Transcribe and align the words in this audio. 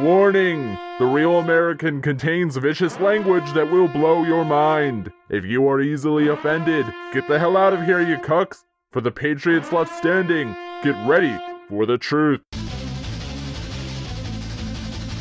Warning! 0.00 0.76
The 0.98 1.06
Real 1.06 1.38
American 1.38 2.02
contains 2.02 2.56
vicious 2.56 2.98
language 2.98 3.52
that 3.52 3.70
will 3.70 3.86
blow 3.86 4.24
your 4.24 4.44
mind. 4.44 5.12
If 5.30 5.44
you 5.44 5.68
are 5.68 5.80
easily 5.80 6.26
offended, 6.26 6.84
get 7.12 7.28
the 7.28 7.38
hell 7.38 7.56
out 7.56 7.72
of 7.72 7.84
here, 7.84 8.00
you 8.00 8.16
cucks! 8.16 8.64
For 8.90 9.00
the 9.00 9.12
Patriots 9.12 9.70
left 9.70 9.96
standing, 9.96 10.56
get 10.82 10.96
ready 11.06 11.38
for 11.68 11.86
the 11.86 11.96
truth. 11.96 12.40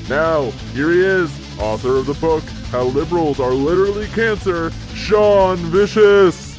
Now, 0.09 0.49
here 0.73 0.89
he 0.89 1.01
is, 1.01 1.59
author 1.59 1.97
of 1.97 2.07
the 2.07 2.15
book 2.15 2.43
How 2.71 2.81
Liberals 2.81 3.39
Are 3.39 3.53
Literally 3.53 4.07
Cancer, 4.07 4.71
Sean 4.95 5.57
Vicious. 5.57 6.57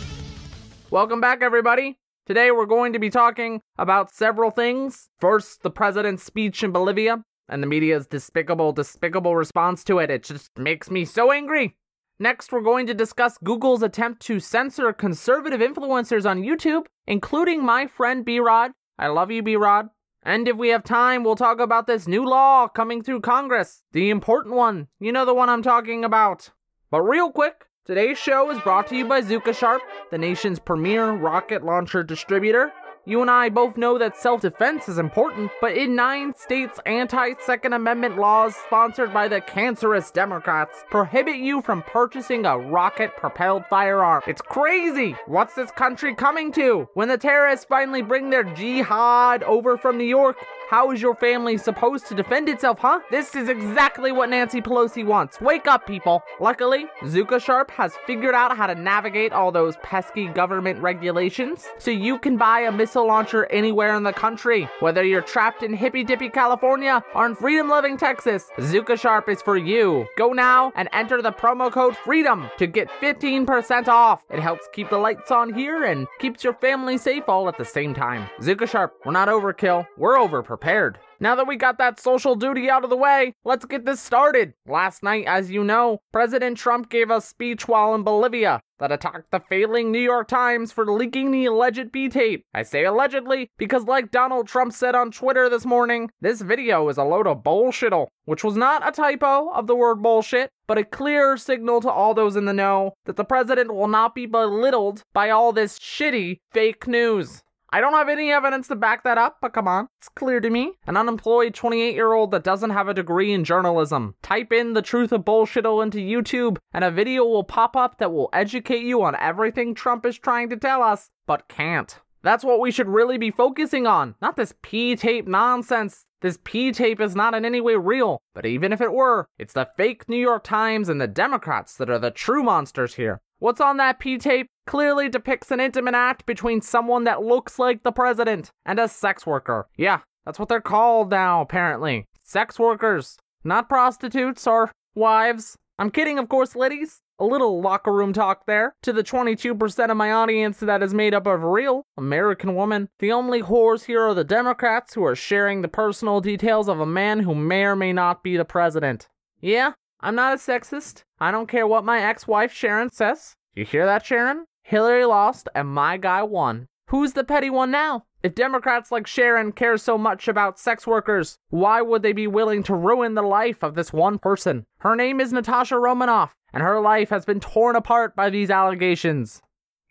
Welcome 0.88 1.20
back, 1.20 1.42
everybody. 1.42 1.98
Today 2.26 2.52
we're 2.52 2.66
going 2.66 2.92
to 2.92 3.00
be 3.00 3.10
talking 3.10 3.60
about 3.76 4.14
several 4.14 4.52
things. 4.52 5.08
First, 5.18 5.64
the 5.64 5.70
president's 5.70 6.22
speech 6.22 6.62
in 6.62 6.70
Bolivia 6.70 7.24
and 7.48 7.62
the 7.62 7.66
media's 7.66 8.06
despicable, 8.06 8.72
despicable 8.72 9.36
response 9.36 9.84
to 9.84 9.98
it. 9.98 10.10
It 10.10 10.24
just 10.24 10.56
makes 10.59 10.91
me 10.91 11.05
so 11.05 11.32
angry. 11.32 11.77
Next, 12.19 12.52
we're 12.52 12.60
going 12.60 12.86
to 12.86 12.95
discuss 12.95 13.38
Google's 13.38 13.82
attempt 13.82 14.23
to 14.27 14.38
censor 14.38 14.92
conservative 14.92 15.60
influencers 15.60 16.28
on 16.28 16.42
YouTube, 16.42 16.86
including 17.06 17.64
my 17.64 17.86
friend 17.86 18.24
B 18.24 18.38
Rod. 18.38 18.70
I 18.98 19.09
love 19.09 19.30
you, 19.30 19.42
B 19.42 19.56
Rod. 19.56 19.88
And 20.22 20.48
if 20.48 20.56
we 20.56 20.69
have 20.69 20.84
time, 20.84 21.22
we'll 21.22 21.36
talk 21.36 21.60
about 21.60 21.86
this 21.86 22.06
new 22.06 22.24
law 22.24 22.69
coming 22.69 23.02
through 23.02 23.20
Congress. 23.20 23.83
The 23.92 24.11
important 24.11 24.55
one. 24.55 24.88
You 24.98 25.12
know 25.12 25.27
the 25.27 25.34
one 25.34 25.50
I'm 25.50 25.62
talking 25.62 26.05
about. 26.05 26.50
But 26.91 27.02
real 27.02 27.30
quick, 27.30 27.66
today's 27.84 28.16
show 28.16 28.50
is 28.50 28.61
brought 28.61 28.86
to 28.86 28.97
you 28.97 29.05
by 29.05 29.20
Zuka 29.20 29.55
Sharp, 29.55 29.83
the 30.11 30.16
nation's 30.16 30.58
premier 30.58 31.11
rocket 31.11 31.64
launcher 31.64 32.02
distributor. 32.02 32.72
You 33.06 33.20
and 33.20 33.30
I 33.30 33.50
both 33.50 33.76
know 33.76 33.98
that 33.98 34.16
self 34.16 34.40
defense 34.40 34.88
is 34.88 34.96
important, 34.96 35.50
but 35.60 35.76
in 35.76 35.94
nine 35.94 36.34
states, 36.34 36.80
anti 36.86 37.34
Second 37.38 37.74
Amendment 37.74 38.16
laws 38.16 38.56
sponsored 38.66 39.12
by 39.12 39.28
the 39.28 39.42
cancerous 39.42 40.10
Democrats 40.10 40.84
prohibit 40.90 41.36
you 41.36 41.60
from 41.60 41.83
purchasing 41.83 42.46
a 42.46 42.56
rocket 42.56 43.14
propelled 43.14 43.66
firearm. 43.69 44.22
It's 44.27 44.41
crazy! 44.41 45.16
What's 45.27 45.55
this 45.55 45.70
country 45.70 46.14
coming 46.14 46.50
to? 46.52 46.88
When 46.94 47.08
the 47.08 47.19
terrorists 47.19 47.66
finally 47.66 48.00
bring 48.00 48.30
their 48.30 48.44
jihad 48.44 49.42
over 49.42 49.77
from 49.77 49.98
New 49.98 50.05
York, 50.05 50.39
how 50.69 50.91
is 50.91 51.03
your 51.03 51.15
family 51.15 51.57
supposed 51.57 52.07
to 52.07 52.15
defend 52.15 52.48
itself, 52.48 52.79
huh? 52.81 53.01
This 53.11 53.34
is 53.34 53.48
exactly 53.48 54.12
what 54.12 54.31
Nancy 54.31 54.61
Pelosi 54.61 55.05
wants. 55.05 55.41
Wake 55.41 55.67
up, 55.67 55.87
people. 55.87 56.23
Luckily, 56.41 56.87
Zuka 57.03 57.41
Sharp 57.41 57.70
has 57.70 57.93
figured 58.07 58.34
out 58.34 58.57
how 58.57 58.67
to 58.67 58.75
navigate 58.75 59.33
all 59.33 59.53
those 59.53 59.77
pesky 59.83 60.29
government 60.29 60.81
regulations 60.81 61.67
so 61.79 61.91
you 61.91 62.19
can 62.19 62.37
buy 62.37 62.61
a 62.61 62.73
missile 62.73 63.07
launcher 63.07 63.47
anywhere 63.47 63.95
in 63.95 64.03
the 64.03 64.12
country. 64.12 64.69
Whether 64.81 65.05
you're 65.05 65.20
trapped 65.20 65.62
in 65.62 65.75
hippy 65.75 66.05
dippy 66.05 66.29
California 66.29 67.03
or 67.15 67.27
in 67.27 67.35
freedom 67.35 67.69
loving 67.69 67.97
Texas, 67.97 68.51
Zuka 68.59 68.98
Sharp 68.98 69.29
is 69.29 69.42
for 69.42 69.57
you. 69.57 70.07
Go 70.17 70.33
now 70.33 70.73
and 70.77 70.89
enter 70.92 71.20
the 71.20 71.33
promo 71.33 71.70
code 71.70 71.95
FREEDOM 71.95 72.57
to 72.57 72.67
get 72.67 72.89
15% 73.01 73.89
off. 73.89 74.23
It 74.31 74.41
helps 74.41 74.69
keep 74.73 74.91
the 74.91 74.98
lights 74.98 75.31
on 75.31 75.53
here 75.53 75.85
and 75.85 76.07
keeps 76.19 76.42
your 76.42 76.55
family 76.55 76.98
safe 76.98 77.29
all 77.29 77.48
at 77.48 77.59
the 77.59 77.65
same 77.65 77.95
time. 77.95 78.29
Zuka 78.41 78.69
Sharp, 78.69 78.95
we're 79.05 79.12
not 79.12 79.29
overkill, 79.29 79.87
we're 79.97 80.19
over 80.19 80.42
prepared. 80.56 81.00
Now 81.19 81.34
that 81.34 81.48
we 81.48 81.56
got 81.56 81.78
that 81.78 81.98
social 81.98 82.36
duty 82.36 82.70
out 82.70 82.84
of 82.84 82.91
the 82.91 82.97
way, 82.97 83.34
let's 83.44 83.64
get 83.64 83.84
this 83.84 83.98
started. 84.00 84.55
Last 84.69 85.02
night, 85.02 85.24
as 85.27 85.50
you 85.50 85.64
know, 85.64 85.98
President 86.12 86.56
Trump 86.56 86.88
gave 86.88 87.11
a 87.11 87.20
speech 87.20 87.66
while 87.66 87.92
in 87.92 88.05
Bolivia 88.05 88.61
that 88.78 88.92
attacked 88.92 89.33
the 89.33 89.41
failing 89.41 89.91
New 89.91 89.98
York 89.98 90.28
Times 90.28 90.70
for 90.70 90.86
leaking 90.86 91.33
the 91.33 91.46
alleged 91.46 91.92
P 91.92 92.08
tape. 92.08 92.44
I 92.55 92.62
say 92.62 92.84
allegedly 92.84 93.50
because, 93.58 93.84
like 93.84 94.12
Donald 94.12 94.46
Trump 94.46 94.72
said 94.72 94.94
on 94.94 95.11
Twitter 95.11 95.48
this 95.48 95.66
morning, 95.66 96.08
this 96.20 96.41
video 96.41 96.89
is 96.89 96.98
a 96.98 97.05
load 97.05 97.27
of 97.27 97.42
bullshittle, 97.42 98.06
which 98.27 98.44
was 98.44 98.56
not 98.56 98.86
a 98.86 98.92
typo 98.92 99.50
of 99.50 99.66
the 99.66 99.74
word 99.74 100.02
bullshit, 100.02 100.50
but 100.68 100.78
a 100.78 100.84
clear 100.84 101.36
signal 101.36 101.80
to 101.80 101.91
all 101.91 102.14
those 102.14 102.36
in 102.36 102.44
the 102.44 102.52
know 102.52 102.92
that 103.06 103.16
the 103.16 103.24
president 103.24 103.74
will 103.74 103.89
not 103.89 104.14
be 104.14 104.27
belittled 104.27 105.02
by 105.12 105.30
all 105.30 105.52
this 105.52 105.80
shitty 105.80 106.39
fake 106.52 106.86
news. 106.86 107.42
I 107.74 107.80
don't 107.80 107.95
have 107.95 108.08
any 108.08 108.30
evidence 108.30 108.68
to 108.68 108.77
back 108.77 109.02
that 109.02 109.18
up, 109.18 109.39
but 109.42 109.52
come 109.52 109.67
on, 109.67 109.89
it's 109.98 110.08
clear 110.08 110.39
to 110.39 110.48
me. 110.48 110.74
An 110.86 110.96
unemployed 110.96 111.55
28 111.55 111.92
year 111.92 112.12
old 112.12 112.30
that 112.30 112.45
doesn't 112.45 112.70
have 112.70 112.86
a 112.86 112.95
degree 112.95 113.33
in 113.33 113.42
journalism. 113.42 114.14
Type 114.23 114.52
in 114.52 114.74
the 114.74 114.80
truth 114.80 115.11
of 115.11 115.24
bullshittle 115.24 115.83
into 115.83 115.98
YouTube, 115.98 116.58
and 116.73 116.85
a 116.85 116.92
video 116.92 117.24
will 117.24 117.42
pop 117.42 117.74
up 117.74 117.98
that 117.98 118.12
will 118.12 118.29
educate 118.33 118.85
you 118.85 119.02
on 119.02 119.17
everything 119.17 119.74
Trump 119.74 120.07
is 120.07 120.17
trying 120.17 120.51
to 120.51 120.57
tell 120.57 120.85
us, 120.85 121.11
but 121.27 121.48
can't. 121.48 121.98
That's 122.23 122.45
what 122.45 122.61
we 122.61 122.70
should 122.70 122.86
really 122.86 123.18
be 123.18 123.33
focusing 123.33 123.89
on, 123.89 124.14
not 124.23 124.36
this 124.36 124.55
P 124.62 124.95
tape 124.95 125.27
nonsense. 125.27 126.06
This 126.20 126.39
P 126.45 126.70
tape 126.70 127.01
is 127.01 127.17
not 127.17 127.35
in 127.35 127.45
any 127.45 127.61
way 127.61 127.74
real, 127.74 128.23
but 128.35 128.46
even 128.46 128.73
if 128.73 128.81
it 128.81 128.93
were, 128.93 129.26
it's 129.37 129.52
the 129.52 129.69
fake 129.76 130.08
New 130.08 130.17
York 130.17 130.44
Times 130.44 130.88
and 130.88 131.00
the 131.00 131.08
Democrats 131.08 131.76
that 131.79 131.91
are 131.91 131.99
the 131.99 132.12
true 132.12 132.44
monsters 132.44 132.94
here. 132.94 133.20
What's 133.44 133.60
on 133.60 133.76
that 133.76 133.99
P 133.99 134.16
tape 134.16 134.46
clearly 134.66 135.10
depicts 135.10 135.50
an 135.50 135.60
intimate 135.60 135.94
act 135.94 136.25
between 136.25 136.62
someone 136.62 137.05
that 137.05 137.22
looks 137.22 137.58
like 137.58 137.82
the 137.82 137.93
president 137.93 138.50
and 138.64 138.78
a 138.78 138.88
sex 138.88 139.26
worker. 139.26 139.69
Yeah, 139.76 140.00
that's 140.25 140.38
what 140.38 140.49
they're 140.49 140.62
called 140.62 141.10
now, 141.10 141.43
apparently. 141.43 142.06
Sex 142.22 142.58
workers, 142.58 143.19
not 143.44 143.69
prostitutes 143.69 144.46
or 144.46 144.72
wives. 144.94 145.58
I'm 145.78 145.90
kidding, 145.90 146.19
of 146.19 146.31
course, 146.31 146.56
ladies. 146.56 147.02
A 147.19 147.26
little 147.26 147.60
locker 147.60 147.93
room 147.93 148.14
talk 148.14 148.46
there. 148.46 148.72
To 148.82 148.94
the 148.94 149.05
22% 149.05 149.90
of 149.90 149.96
my 149.99 150.11
audience 150.11 150.61
that 150.61 150.82
is 150.82 150.94
made 150.94 151.12
up 151.12 151.26
of 151.26 151.43
real 151.43 151.84
American 151.99 152.55
women. 152.55 152.88
The 152.99 153.12
only 153.12 153.43
whores 153.43 153.84
here 153.84 154.00
are 154.00 154.14
the 154.14 154.25
Democrats 154.25 154.94
who 154.94 155.05
are 155.05 155.14
sharing 155.14 155.61
the 155.61 155.69
personal 155.69 156.22
details 156.22 156.66
of 156.66 156.81
a 156.81 156.87
man 156.87 157.20
who 157.20 157.34
may 157.34 157.64
or 157.64 157.76
may 157.76 157.93
not 157.93 158.22
be 158.22 158.38
the 158.38 158.46
president. 158.46 159.11
Yeah, 159.43 159.72
I'm 160.05 160.15
not 160.15 160.35
a 160.35 160.37
sexist. 160.37 161.05
I 161.19 161.31
don't 161.31 161.49
care 161.49 161.67
what 161.67 161.82
my 161.82 162.03
ex 162.03 162.29
wife 162.29 162.53
Sharon 162.53 162.91
says. 162.91 163.37
You 163.55 163.65
hear 163.65 163.87
that, 163.87 164.05
Sharon? 164.05 164.44
Hillary 164.62 165.06
lost 165.06 165.49
and 165.55 165.67
my 165.67 165.97
guy 165.97 166.23
won. 166.23 166.67
Who's 166.91 167.15
the 167.15 167.25
petty 167.25 167.49
one 167.49 167.70
now? 167.70 168.05
If 168.23 168.35
Democrats 168.35 168.93
like 168.93 169.06
Sharon 169.06 169.53
care 169.53 169.79
so 169.79 169.97
much 169.97 170.29
about 170.29 170.59
sex 170.59 170.87
workers, 170.87 171.38
why 171.49 171.81
would 171.81 172.03
they 172.03 172.12
be 172.12 172.26
willing 172.26 172.62
to 172.65 172.75
ruin 172.75 173.15
the 173.15 173.23
life 173.23 173.62
of 173.62 173.76
this 173.76 173.94
one 173.94 174.19
person? 174.19 174.67
Her 174.81 174.94
name 174.94 175.23
is 175.23 175.32
Natasha 175.32 175.79
Romanoff, 175.79 176.35
and 176.53 176.62
her 176.62 176.81
life 176.81 177.09
has 177.09 177.25
been 177.25 177.41
torn 177.41 177.75
apart 177.75 178.15
by 178.15 178.29
these 178.29 178.50
allegations. 178.50 179.41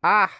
Ah, 0.04 0.32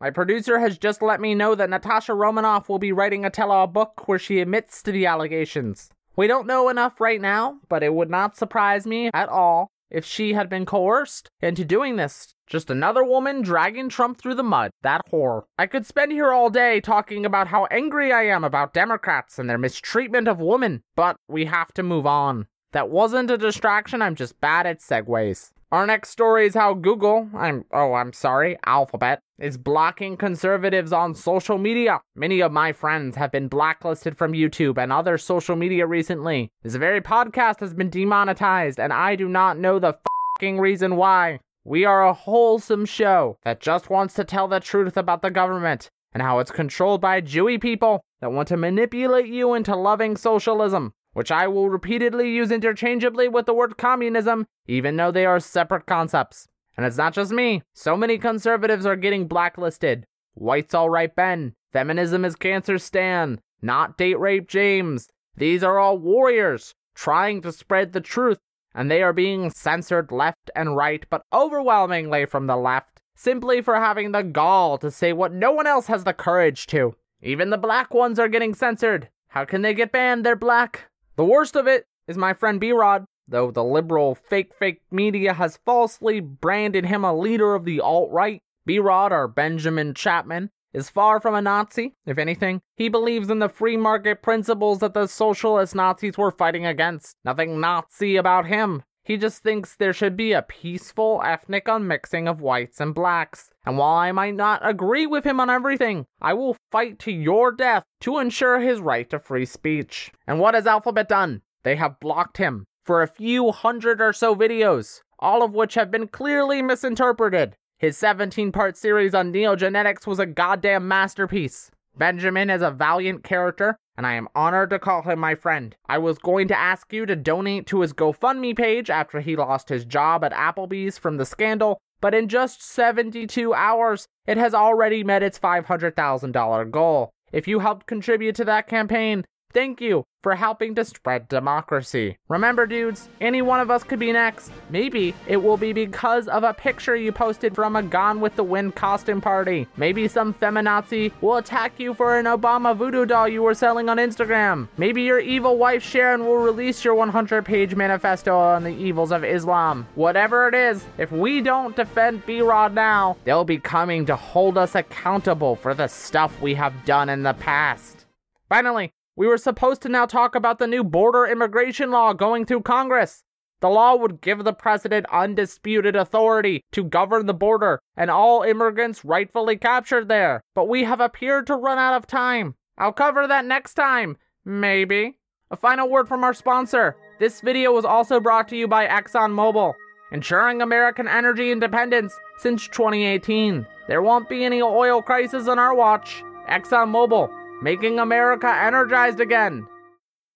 my 0.00 0.10
producer 0.10 0.60
has 0.60 0.78
just 0.78 1.02
let 1.02 1.20
me 1.20 1.34
know 1.34 1.56
that 1.56 1.70
Natasha 1.70 2.14
Romanoff 2.14 2.68
will 2.68 2.78
be 2.78 2.92
writing 2.92 3.24
a 3.24 3.30
tell 3.30 3.50
all 3.50 3.66
book 3.66 4.06
where 4.06 4.20
she 4.20 4.38
admits 4.38 4.84
to 4.84 4.92
the 4.92 5.06
allegations. 5.06 5.90
We 6.16 6.26
don't 6.26 6.46
know 6.46 6.70
enough 6.70 6.98
right 6.98 7.20
now, 7.20 7.58
but 7.68 7.82
it 7.82 7.92
would 7.92 8.08
not 8.08 8.38
surprise 8.38 8.86
me 8.86 9.10
at 9.12 9.28
all 9.28 9.70
if 9.90 10.04
she 10.04 10.32
had 10.32 10.48
been 10.48 10.64
coerced 10.64 11.30
into 11.40 11.62
doing 11.62 11.96
this. 11.96 12.34
Just 12.46 12.70
another 12.70 13.04
woman 13.04 13.42
dragging 13.42 13.90
Trump 13.90 14.18
through 14.18 14.36
the 14.36 14.42
mud. 14.42 14.70
That 14.82 15.02
whore. 15.12 15.42
I 15.58 15.66
could 15.66 15.84
spend 15.84 16.12
here 16.12 16.32
all 16.32 16.48
day 16.48 16.80
talking 16.80 17.26
about 17.26 17.48
how 17.48 17.66
angry 17.66 18.12
I 18.12 18.22
am 18.24 18.44
about 18.44 18.72
Democrats 18.72 19.38
and 19.38 19.50
their 19.50 19.58
mistreatment 19.58 20.26
of 20.26 20.40
women, 20.40 20.82
but 20.94 21.16
we 21.28 21.44
have 21.44 21.74
to 21.74 21.82
move 21.82 22.06
on. 22.06 22.46
That 22.72 22.88
wasn't 22.88 23.30
a 23.30 23.38
distraction, 23.38 24.00
I'm 24.00 24.14
just 24.14 24.40
bad 24.40 24.66
at 24.66 24.80
segues. 24.80 25.52
Our 25.72 25.84
next 25.84 26.10
story 26.10 26.46
is 26.46 26.54
how 26.54 26.74
Google, 26.74 27.28
I'm 27.34 27.64
oh, 27.72 27.94
I'm 27.94 28.12
sorry, 28.12 28.56
Alphabet, 28.66 29.18
is 29.36 29.58
blocking 29.58 30.16
conservatives 30.16 30.92
on 30.92 31.12
social 31.12 31.58
media. 31.58 32.02
Many 32.14 32.40
of 32.40 32.52
my 32.52 32.72
friends 32.72 33.16
have 33.16 33.32
been 33.32 33.48
blacklisted 33.48 34.16
from 34.16 34.32
YouTube 34.32 34.78
and 34.78 34.92
other 34.92 35.18
social 35.18 35.56
media 35.56 35.84
recently. 35.84 36.52
This 36.62 36.76
very 36.76 37.00
podcast 37.00 37.58
has 37.58 37.74
been 37.74 37.90
demonetized, 37.90 38.78
and 38.78 38.92
I 38.92 39.16
do 39.16 39.28
not 39.28 39.58
know 39.58 39.80
the 39.80 39.98
fucking 40.38 40.60
reason 40.60 40.94
why. 40.94 41.40
We 41.64 41.84
are 41.84 42.06
a 42.06 42.14
wholesome 42.14 42.84
show 42.84 43.38
that 43.42 43.60
just 43.60 43.90
wants 43.90 44.14
to 44.14 44.24
tell 44.24 44.46
the 44.46 44.60
truth 44.60 44.96
about 44.96 45.22
the 45.22 45.32
government 45.32 45.90
and 46.12 46.22
how 46.22 46.38
it's 46.38 46.52
controlled 46.52 47.00
by 47.00 47.20
Jewy 47.20 47.60
people 47.60 48.04
that 48.20 48.30
want 48.30 48.46
to 48.48 48.56
manipulate 48.56 49.26
you 49.26 49.52
into 49.54 49.74
loving 49.74 50.16
socialism 50.16 50.92
which 51.16 51.32
I 51.32 51.48
will 51.48 51.70
repeatedly 51.70 52.30
use 52.30 52.50
interchangeably 52.50 53.26
with 53.26 53.46
the 53.46 53.54
word 53.54 53.78
communism, 53.78 54.46
even 54.66 54.96
though 54.96 55.10
they 55.10 55.24
are 55.24 55.40
separate 55.40 55.86
concepts. 55.86 56.46
And 56.76 56.84
it's 56.84 56.98
not 56.98 57.14
just 57.14 57.32
me. 57.32 57.62
So 57.72 57.96
many 57.96 58.18
conservatives 58.18 58.84
are 58.84 58.96
getting 58.96 59.26
blacklisted. 59.26 60.04
White's 60.34 60.74
alright 60.74 61.16
Ben. 61.16 61.54
Feminism 61.72 62.22
is 62.26 62.36
cancer 62.36 62.76
Stan. 62.76 63.40
Not 63.62 63.96
date 63.96 64.20
rape 64.20 64.46
James. 64.46 65.08
These 65.34 65.64
are 65.64 65.78
all 65.78 65.96
warriors 65.96 66.74
trying 66.94 67.40
to 67.40 67.50
spread 67.50 67.94
the 67.94 68.02
truth, 68.02 68.36
and 68.74 68.90
they 68.90 69.02
are 69.02 69.14
being 69.14 69.48
censored 69.48 70.12
left 70.12 70.50
and 70.54 70.76
right, 70.76 71.06
but 71.08 71.22
overwhelmingly 71.32 72.26
from 72.26 72.46
the 72.46 72.58
left, 72.58 73.00
simply 73.14 73.62
for 73.62 73.76
having 73.76 74.12
the 74.12 74.22
gall 74.22 74.76
to 74.76 74.90
say 74.90 75.14
what 75.14 75.32
no 75.32 75.50
one 75.50 75.66
else 75.66 75.86
has 75.86 76.04
the 76.04 76.12
courage 76.12 76.66
to. 76.66 76.94
Even 77.22 77.48
the 77.48 77.56
black 77.56 77.94
ones 77.94 78.18
are 78.18 78.28
getting 78.28 78.52
censored. 78.52 79.08
How 79.28 79.46
can 79.46 79.62
they 79.62 79.72
get 79.72 79.92
banned? 79.92 80.22
They're 80.22 80.36
black. 80.36 80.90
The 81.16 81.24
worst 81.24 81.56
of 81.56 81.66
it 81.66 81.86
is 82.06 82.18
my 82.18 82.34
friend 82.34 82.60
B 82.60 82.72
Rod, 82.72 83.06
though 83.26 83.50
the 83.50 83.64
liberal 83.64 84.14
fake 84.14 84.52
fake 84.58 84.82
media 84.90 85.32
has 85.32 85.58
falsely 85.64 86.20
branded 86.20 86.84
him 86.84 87.04
a 87.04 87.16
leader 87.16 87.54
of 87.54 87.64
the 87.64 87.80
alt 87.80 88.10
right. 88.12 88.42
B 88.66 88.78
Rod, 88.78 89.12
or 89.12 89.26
Benjamin 89.26 89.94
Chapman, 89.94 90.50
is 90.74 90.90
far 90.90 91.18
from 91.20 91.34
a 91.34 91.40
Nazi. 91.40 91.94
If 92.04 92.18
anything, 92.18 92.60
he 92.76 92.90
believes 92.90 93.30
in 93.30 93.38
the 93.38 93.48
free 93.48 93.78
market 93.78 94.22
principles 94.22 94.80
that 94.80 94.92
the 94.92 95.06
socialist 95.06 95.74
Nazis 95.74 96.18
were 96.18 96.30
fighting 96.30 96.66
against. 96.66 97.16
Nothing 97.24 97.60
Nazi 97.60 98.16
about 98.16 98.46
him. 98.46 98.82
He 99.06 99.16
just 99.16 99.44
thinks 99.44 99.76
there 99.76 99.92
should 99.92 100.16
be 100.16 100.32
a 100.32 100.42
peaceful 100.42 101.22
ethnic 101.24 101.66
unmixing 101.66 102.28
of 102.28 102.40
whites 102.40 102.80
and 102.80 102.92
blacks. 102.92 103.50
And 103.64 103.78
while 103.78 103.94
I 103.94 104.10
might 104.10 104.34
not 104.34 104.68
agree 104.68 105.06
with 105.06 105.22
him 105.22 105.38
on 105.38 105.48
everything, 105.48 106.06
I 106.20 106.32
will 106.32 106.56
fight 106.72 106.98
to 107.00 107.12
your 107.12 107.52
death 107.52 107.84
to 108.00 108.18
ensure 108.18 108.58
his 108.58 108.80
right 108.80 109.08
to 109.10 109.20
free 109.20 109.46
speech. 109.46 110.10
And 110.26 110.40
what 110.40 110.54
has 110.54 110.66
Alphabet 110.66 111.08
done? 111.08 111.42
They 111.62 111.76
have 111.76 112.00
blocked 112.00 112.38
him 112.38 112.64
for 112.84 113.00
a 113.00 113.06
few 113.06 113.52
hundred 113.52 114.00
or 114.00 114.12
so 114.12 114.34
videos, 114.34 115.02
all 115.20 115.44
of 115.44 115.54
which 115.54 115.74
have 115.74 115.92
been 115.92 116.08
clearly 116.08 116.60
misinterpreted. 116.60 117.54
His 117.78 117.96
17 117.96 118.50
part 118.50 118.76
series 118.76 119.14
on 119.14 119.32
neogenetics 119.32 120.08
was 120.08 120.18
a 120.18 120.26
goddamn 120.26 120.88
masterpiece. 120.88 121.70
Benjamin 121.96 122.50
is 122.50 122.60
a 122.60 122.72
valiant 122.72 123.22
character, 123.22 123.78
and 123.96 124.06
I 124.06 124.14
am 124.14 124.28
honored 124.34 124.70
to 124.70 124.78
call 124.78 125.02
him 125.02 125.18
my 125.18 125.34
friend. 125.34 125.74
I 125.88 125.98
was 125.98 126.18
going 126.18 126.48
to 126.48 126.58
ask 126.58 126.92
you 126.92 127.06
to 127.06 127.16
donate 127.16 127.66
to 127.68 127.80
his 127.80 127.92
GoFundMe 127.92 128.56
page 128.56 128.90
after 128.90 129.20
he 129.20 129.36
lost 129.36 129.68
his 129.68 129.84
job 129.84 130.24
at 130.24 130.32
Applebee's 130.32 130.98
from 130.98 131.16
the 131.16 131.26
scandal, 131.26 131.78
but 132.00 132.14
in 132.14 132.28
just 132.28 132.62
72 132.62 133.54
hours, 133.54 134.06
it 134.26 134.36
has 134.36 134.54
already 134.54 135.02
met 135.02 135.22
its 135.22 135.38
$500,000 135.38 136.70
goal. 136.70 137.10
If 137.32 137.48
you 137.48 137.60
helped 137.60 137.86
contribute 137.86 138.36
to 138.36 138.44
that 138.44 138.68
campaign, 138.68 139.24
thank 139.52 139.80
you 139.80 140.04
for 140.26 140.34
helping 140.34 140.74
to 140.74 140.84
spread 140.84 141.28
democracy. 141.28 142.18
Remember, 142.26 142.66
dudes, 142.66 143.08
any 143.20 143.42
one 143.42 143.60
of 143.60 143.70
us 143.70 143.84
could 143.84 144.00
be 144.00 144.10
next. 144.10 144.50
Maybe 144.70 145.14
it 145.28 145.36
will 145.36 145.56
be 145.56 145.72
because 145.72 146.26
of 146.26 146.42
a 146.42 146.52
picture 146.52 146.96
you 146.96 147.12
posted 147.12 147.54
from 147.54 147.76
a 147.76 147.82
Gone 147.84 148.20
with 148.20 148.34
the 148.34 148.42
Wind 148.42 148.74
costume 148.74 149.20
party. 149.20 149.68
Maybe 149.76 150.08
some 150.08 150.34
feminazi 150.34 151.12
will 151.20 151.36
attack 151.36 151.78
you 151.78 151.94
for 151.94 152.18
an 152.18 152.24
Obama 152.24 152.76
voodoo 152.76 153.06
doll 153.06 153.28
you 153.28 153.40
were 153.40 153.54
selling 153.54 153.88
on 153.88 153.98
Instagram. 153.98 154.66
Maybe 154.78 155.02
your 155.02 155.20
evil 155.20 155.58
wife 155.58 155.84
Sharon 155.84 156.26
will 156.26 156.38
release 156.38 156.84
your 156.84 156.96
100 156.96 157.44
page 157.44 157.76
manifesto 157.76 158.36
on 158.36 158.64
the 158.64 158.76
evils 158.76 159.12
of 159.12 159.22
Islam. 159.22 159.86
Whatever 159.94 160.48
it 160.48 160.56
is, 160.56 160.84
if 160.98 161.12
we 161.12 161.40
don't 161.40 161.76
defend 161.76 162.26
B 162.26 162.40
Rod 162.40 162.74
now, 162.74 163.16
they'll 163.22 163.44
be 163.44 163.58
coming 163.58 164.04
to 164.06 164.16
hold 164.16 164.58
us 164.58 164.74
accountable 164.74 165.54
for 165.54 165.72
the 165.72 165.86
stuff 165.86 166.40
we 166.40 166.54
have 166.54 166.84
done 166.84 167.08
in 167.08 167.22
the 167.22 167.34
past. 167.34 168.06
Finally, 168.48 168.92
we 169.16 169.26
were 169.26 169.38
supposed 169.38 169.82
to 169.82 169.88
now 169.88 170.06
talk 170.06 170.34
about 170.34 170.58
the 170.58 170.66
new 170.66 170.84
border 170.84 171.26
immigration 171.26 171.90
law 171.90 172.12
going 172.12 172.44
through 172.44 172.60
Congress. 172.60 173.24
The 173.60 173.70
law 173.70 173.96
would 173.96 174.20
give 174.20 174.44
the 174.44 174.52
president 174.52 175.06
undisputed 175.10 175.96
authority 175.96 176.62
to 176.72 176.84
govern 176.84 177.24
the 177.24 177.34
border 177.34 177.80
and 177.96 178.10
all 178.10 178.42
immigrants 178.42 179.04
rightfully 179.04 179.56
captured 179.56 180.08
there. 180.08 180.44
But 180.54 180.68
we 180.68 180.84
have 180.84 181.00
appeared 181.00 181.46
to 181.46 181.56
run 181.56 181.78
out 181.78 181.96
of 181.96 182.06
time. 182.06 182.54
I'll 182.76 182.92
cover 182.92 183.26
that 183.26 183.46
next 183.46 183.74
time. 183.74 184.18
Maybe. 184.44 185.18
A 185.50 185.56
final 185.56 185.88
word 185.88 186.06
from 186.06 186.22
our 186.22 186.34
sponsor. 186.34 186.96
This 187.18 187.40
video 187.40 187.72
was 187.72 187.86
also 187.86 188.20
brought 188.20 188.48
to 188.48 188.56
you 188.56 188.68
by 188.68 188.86
ExxonMobil, 188.86 189.72
ensuring 190.12 190.60
American 190.60 191.08
energy 191.08 191.50
independence 191.50 192.14
since 192.36 192.68
2018. 192.68 193.66
There 193.88 194.02
won't 194.02 194.28
be 194.28 194.44
any 194.44 194.60
oil 194.60 195.00
crisis 195.00 195.48
on 195.48 195.58
our 195.58 195.74
watch. 195.74 196.22
ExxonMobil, 196.50 197.32
making 197.62 197.98
America 197.98 198.48
energized 198.48 199.20
again. 199.20 199.66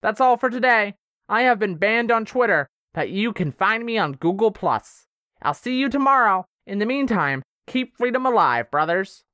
That's 0.03 0.21
all 0.21 0.37
for 0.37 0.51
today. 0.51 0.95
I 1.29 1.43
have 1.43 1.59
been 1.59 1.77
banned 1.77 2.11
on 2.11 2.25
Twitter, 2.25 2.69
but 2.95 3.11
you 3.11 3.33
can 3.33 3.53
find 3.53 3.85
me 3.85 3.99
on 3.99 4.13
Google 4.13 4.51
Plus. 4.51 5.07
I'll 5.43 5.55
see 5.55 5.79
you 5.79 5.89
tomorrow. 5.89 6.47
In 6.67 6.79
the 6.79 6.87
meantime, 6.87 7.43
keep 7.67 7.97
freedom 7.97 8.27
alive, 8.27 8.71
brothers. 8.71 9.25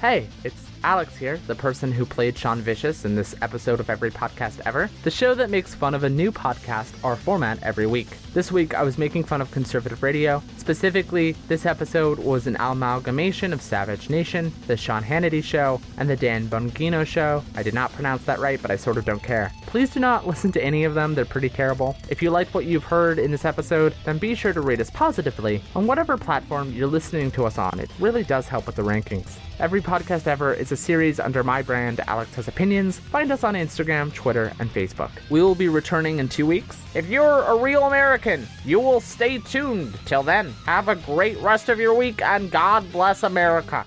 Hey, 0.00 0.26
it's 0.42 0.61
Alex 0.84 1.16
here, 1.16 1.38
the 1.46 1.54
person 1.54 1.92
who 1.92 2.04
played 2.04 2.36
Sean 2.36 2.60
Vicious 2.60 3.04
in 3.04 3.14
this 3.14 3.34
episode 3.42 3.80
of 3.80 3.88
Every 3.88 4.10
Podcast 4.10 4.60
Ever, 4.64 4.90
the 5.02 5.10
show 5.10 5.34
that 5.34 5.50
makes 5.50 5.74
fun 5.74 5.94
of 5.94 6.04
a 6.04 6.08
new 6.08 6.32
podcast 6.32 6.92
or 7.04 7.16
format 7.16 7.62
every 7.62 7.86
week. 7.86 8.08
This 8.34 8.50
week, 8.50 8.74
I 8.74 8.82
was 8.82 8.98
making 8.98 9.24
fun 9.24 9.40
of 9.40 9.50
conservative 9.50 10.02
radio. 10.02 10.42
Specifically, 10.56 11.32
this 11.48 11.66
episode 11.66 12.18
was 12.18 12.46
an 12.46 12.56
amalgamation 12.58 13.52
of 13.52 13.62
Savage 13.62 14.10
Nation, 14.10 14.52
The 14.66 14.76
Sean 14.76 15.02
Hannity 15.02 15.42
Show, 15.42 15.80
and 15.98 16.08
The 16.08 16.16
Dan 16.16 16.46
Bongino 16.48 17.06
Show. 17.06 17.44
I 17.54 17.62
did 17.62 17.74
not 17.74 17.92
pronounce 17.92 18.24
that 18.24 18.38
right, 18.38 18.60
but 18.60 18.70
I 18.70 18.76
sort 18.76 18.96
of 18.96 19.04
don't 19.04 19.22
care. 19.22 19.52
Please 19.66 19.90
do 19.90 20.00
not 20.00 20.26
listen 20.26 20.52
to 20.52 20.64
any 20.64 20.84
of 20.84 20.94
them, 20.94 21.14
they're 21.14 21.24
pretty 21.24 21.48
terrible. 21.48 21.96
If 22.08 22.22
you 22.22 22.30
liked 22.30 22.54
what 22.54 22.66
you've 22.66 22.84
heard 22.84 23.18
in 23.18 23.30
this 23.30 23.44
episode, 23.44 23.94
then 24.04 24.18
be 24.18 24.34
sure 24.34 24.52
to 24.52 24.60
rate 24.60 24.80
us 24.80 24.90
positively 24.90 25.62
on 25.74 25.86
whatever 25.86 26.16
platform 26.16 26.72
you're 26.72 26.86
listening 26.86 27.30
to 27.32 27.44
us 27.44 27.58
on. 27.58 27.78
It 27.78 27.90
really 27.98 28.24
does 28.24 28.48
help 28.48 28.66
with 28.66 28.76
the 28.76 28.82
rankings. 28.82 29.38
Every 29.58 29.80
podcast 29.80 30.26
ever 30.26 30.52
is 30.52 30.72
a 30.72 30.76
series 30.76 31.20
under 31.20 31.44
my 31.44 31.62
brand, 31.62 32.00
Alex 32.06 32.34
Has 32.34 32.48
Opinions. 32.48 32.98
Find 32.98 33.30
us 33.30 33.44
on 33.44 33.54
Instagram, 33.54 34.12
Twitter, 34.12 34.52
and 34.58 34.72
Facebook. 34.72 35.10
We 35.30 35.42
will 35.42 35.54
be 35.54 35.68
returning 35.68 36.18
in 36.18 36.28
two 36.28 36.46
weeks. 36.46 36.80
If 36.94 37.08
you're 37.08 37.42
a 37.42 37.56
real 37.56 37.84
American, 37.84 38.48
you 38.64 38.80
will 38.80 39.00
stay 39.00 39.38
tuned. 39.38 39.94
Till 40.06 40.22
then, 40.22 40.52
have 40.66 40.88
a 40.88 40.96
great 40.96 41.38
rest 41.38 41.68
of 41.68 41.78
your 41.78 41.94
week 41.94 42.22
and 42.22 42.50
God 42.50 42.90
bless 42.92 43.22
America. 43.22 43.84